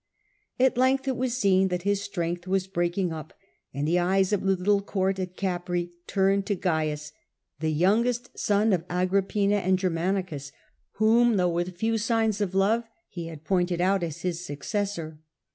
[0.59, 3.33] At length it was seen that his strength was breaking His death Up,
[3.71, 5.35] and the eyes of the little court at (a.d.
[5.35, 7.11] 37X Capreas turned to Caius,
[7.59, 10.51] the youngest son of Agrippina and Germanicus,
[10.93, 15.19] whom, though with few signs of love, he had pointed out as his successor.